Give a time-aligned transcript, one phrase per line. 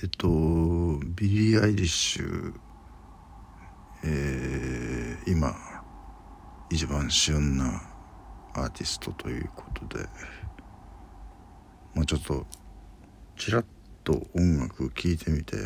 [0.00, 0.28] えっと
[1.16, 2.54] ビリー・アイリッシュ、
[4.04, 5.52] えー、今
[6.70, 7.82] 一番旬な
[8.54, 10.04] アーティストということで
[11.96, 12.46] まあちょっと
[13.36, 13.64] ちらっ
[14.04, 15.56] と音楽聴いてみて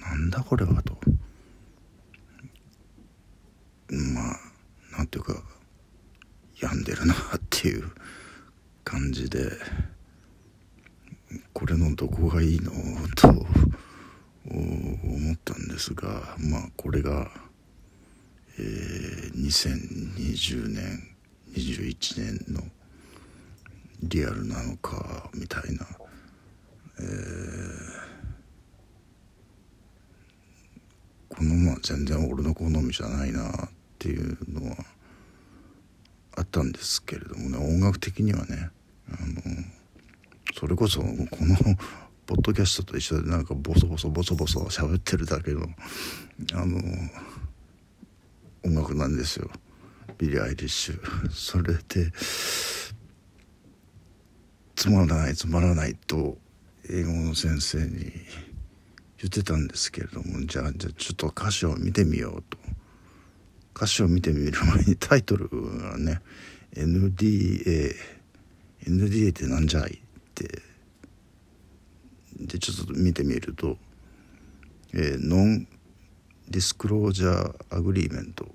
[0.00, 0.98] なんだこれはと
[3.88, 5.40] まあなんていうか
[6.60, 7.18] 病んでるなっ
[7.48, 7.88] ていう
[8.82, 9.38] 感じで。
[11.62, 12.72] これのどこがいいの？
[13.14, 13.36] と思
[15.32, 17.30] ったんですがまあこれが、
[18.58, 21.14] えー、2020年
[21.54, 22.62] 21年の
[24.02, 25.86] リアルなのかみたいな、
[26.98, 34.78] えー、このまま全然俺の好みじゃないなっていうのは
[36.38, 38.70] あったんですけれどもね音楽的にはね
[39.12, 39.81] あの
[40.62, 41.16] それこそこの
[42.24, 45.66] ポッドキャストと一緒でなんかボソボソボソボソ喋ってるだけの
[46.52, 46.80] あの
[48.64, 49.50] 音楽なんですよ。
[50.18, 51.30] ビリー・アイリッシュ。
[51.32, 52.12] それで
[54.76, 56.38] つまらないつまらないと
[56.88, 58.04] 英語の先生に
[59.18, 62.56] 言ってたんですけれどもじゃあじゃあちょっと歌詞を見てみようと。
[63.74, 66.20] 歌詞を見てみる前にタイトルがね
[66.76, 67.96] NDA
[68.86, 69.98] NDA ってなんじゃい？
[70.32, 70.62] って
[72.36, 73.76] でちょっと見てみると、
[74.94, 78.46] えー、 non-disclosure agreement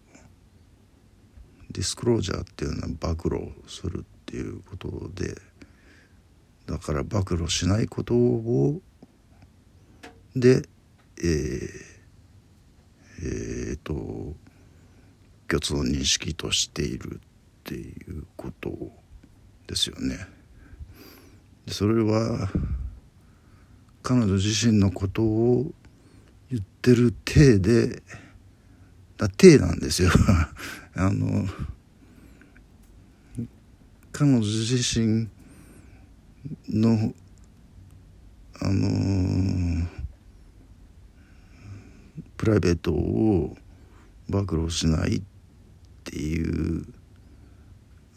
[1.72, 5.36] disclosure っていうのは暴露するっていうことで
[6.66, 8.82] だから暴露しないことを
[10.36, 10.64] で
[11.20, 11.88] えー、
[13.24, 13.94] えー、と
[15.48, 18.70] 共通の認識としているっていうこと
[19.66, 20.37] ですよね。
[21.68, 22.50] それは
[24.02, 25.72] 彼女自身のことを
[26.50, 28.02] 言ってる体で
[29.18, 30.10] だ体なんですよ。
[30.96, 31.46] あの
[34.14, 35.28] 彼女自身
[36.70, 37.14] の
[38.60, 39.88] あの
[42.38, 43.58] プライベートを
[44.30, 45.22] 暴露しないっ
[46.04, 46.86] ていう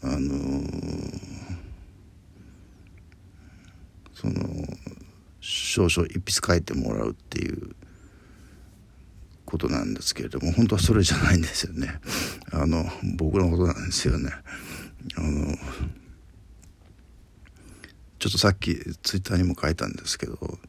[0.01, 0.63] あの
[4.21, 4.33] その
[5.39, 7.75] 少々一筆書いてもらうっていう
[9.45, 11.99] ことなんですけれども本当はそれじゃないんですよね。
[12.53, 12.85] あの
[13.17, 14.29] 僕のことなんですよね。
[15.15, 15.57] あの
[18.19, 20.59] ちょっとさっきツイッターにも書いたんですけど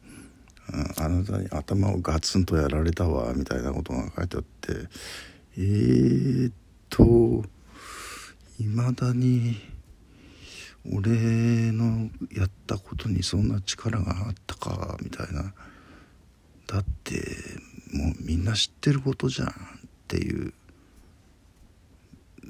[0.96, 4.88] あなたに頭をガツンとやられたわみたいなことが書いてあって
[5.58, 6.52] えー、っ
[6.88, 7.44] と
[8.58, 9.60] いまだに
[10.91, 15.53] 俺のやったことにそんな力があったかみたいな。
[16.66, 17.20] だって
[17.93, 19.53] もうみんな知ってることじゃんっ
[20.09, 20.53] ていう。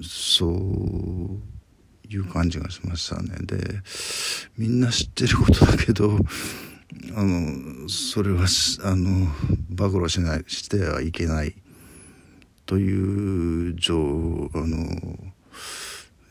[0.02, 0.52] そう
[2.08, 3.36] いう感じがしましたね。
[3.42, 3.56] で
[4.56, 6.18] みんな知ってることだけど
[7.14, 8.46] あのそれは
[8.84, 9.28] あの
[9.70, 11.54] 暴露しないしてはいけない。
[12.64, 15.18] という情あの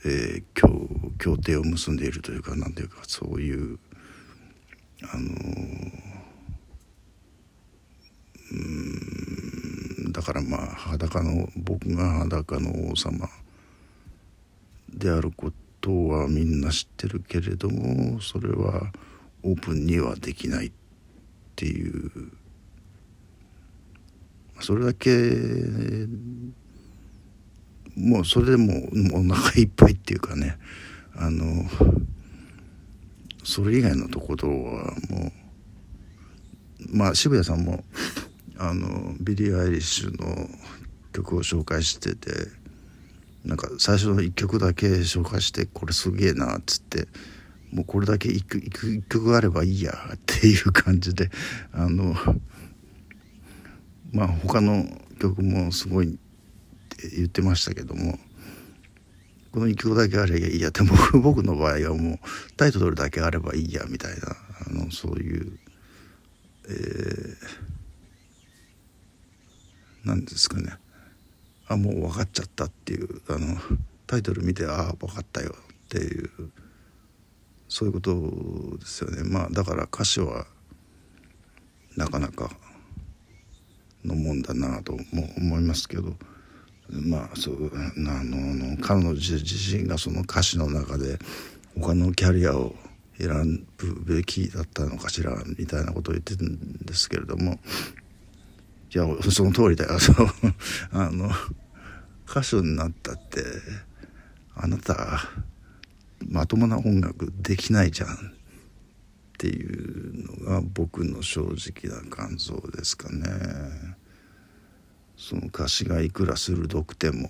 [0.03, 0.87] えー、協
[1.19, 3.77] 協定を結んでいるというか何ていうかそういう
[5.03, 5.21] あの
[8.51, 13.29] うんだからまあ裸の僕が裸の王様
[14.89, 18.91] であることはみんな知ってるけれどもそれは
[19.43, 20.71] オープンにはできないっ
[21.55, 22.31] ていう。
[24.61, 25.09] それだけ
[27.95, 30.57] もうそれでもうお腹いっぱいっていうかね
[31.15, 31.45] あの
[33.43, 35.31] それ以外のところはも
[36.89, 37.83] うまあ渋谷さんも
[38.57, 40.47] あのビリー・アイリッシュの
[41.13, 42.31] 曲を紹介してて
[43.43, 47.07] なんか最初の1曲だけ紹介してこれすげえなっつって
[47.71, 51.29] もうこれだけ 1, 1曲あればいいやっていう感じで
[51.73, 52.13] あの
[54.11, 54.85] まあ他の
[55.19, 56.19] 曲もすごい
[57.15, 58.17] 言ってましたけども
[59.51, 60.69] この1曲だけあればいいや。
[60.69, 62.19] って僕僕の場合はもう
[62.55, 64.35] タイトルだけあればいいやみたいな。
[64.65, 65.59] あのそういう、
[66.69, 70.73] えー、なんですかね。
[71.67, 73.21] あもう分かっちゃったっていう。
[73.27, 73.57] あの
[74.07, 75.53] タイトル見てああ分かったよ
[75.85, 76.29] っていう
[77.67, 79.23] そういうことですよね。
[79.23, 80.45] まあだから歌詞は
[81.97, 82.51] なかなか
[84.05, 86.15] のもんだなとも思いますけど。
[86.91, 91.17] まあそうあの彼女自身がその歌詞の中で
[91.79, 92.75] 他のキャリアを
[93.17, 97.59] 選ぶべきだったのかしらみたいなことを言ってるんですけれども
[98.93, 100.15] いやその通りだよそう
[100.91, 101.29] あの
[102.27, 103.43] 歌手になったって
[104.55, 104.95] あなた
[106.27, 108.17] まともな音楽できないじゃんっ
[109.37, 113.25] ていうのが僕の正直な感想ですかね。
[115.21, 117.29] その歌詞がいくら鋭くても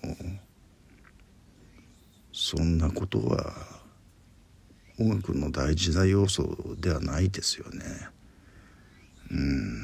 [2.31, 3.53] そんなことは
[4.97, 7.83] 音楽の大事な要素ではないですよね。
[9.29, 9.81] うん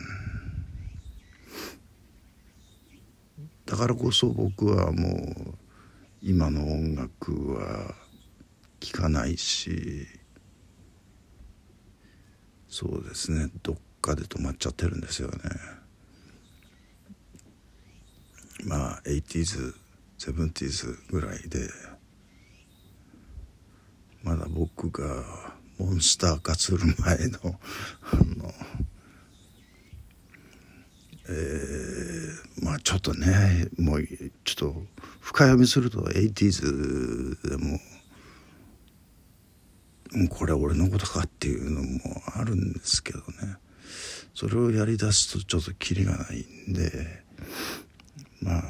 [3.66, 5.56] だからこそ僕はもう
[6.22, 7.94] 今の音楽は
[8.80, 10.08] 聴かないし
[12.70, 15.87] そうですねどっかで止まっちゃってるんですよね。
[18.66, 19.74] まあ 80s
[20.20, 21.70] 70s ぐらいで
[24.24, 25.24] まだ僕が
[25.78, 27.60] モンスター化する前の
[28.12, 28.54] あの
[31.30, 34.08] えー、まあちょっとねもう
[34.44, 34.82] ちょっと
[35.20, 37.80] 深読みすると 80s でも
[40.30, 42.00] これ俺のことかっていうのも
[42.36, 43.26] あるんですけどね。
[44.34, 47.24] それをやりだすとちょっとキリがないんで
[48.40, 48.64] まあ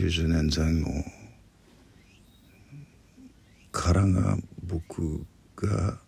[0.00, 1.04] 90年前後
[3.70, 5.98] からが僕が、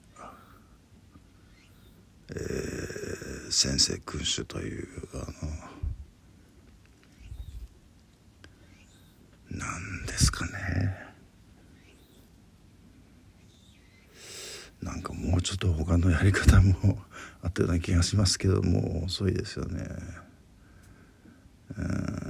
[2.31, 5.19] えー、先生君主というあ
[9.53, 10.53] のなんですかね
[14.81, 16.99] なんかもうちょっと他のやり方も
[17.43, 19.87] あったような気がしますけども遅いですよね。
[21.77, 22.22] うん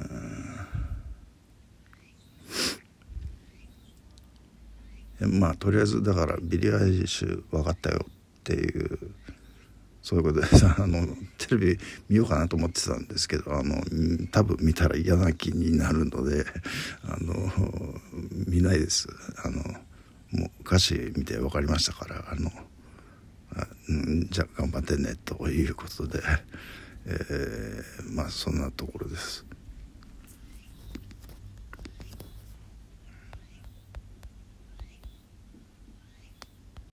[5.26, 8.98] まあとりあえずだからビリー・アイリッシュ分かったよっていう
[10.02, 10.46] そういうことで
[10.78, 11.06] あの
[11.38, 11.78] テレビ
[12.08, 13.82] 見ようかなと思ってたんですけどあの
[14.32, 16.44] 多分見たら嫌な気になるので
[17.04, 18.00] あの
[18.46, 19.08] 見ないです
[19.44, 19.62] あの
[20.32, 22.50] もう歌詞見て分かりましたからあの
[23.54, 26.20] あ、うん、じゃあ頑張ってねということで、
[27.06, 29.44] えー、まあそんなところです。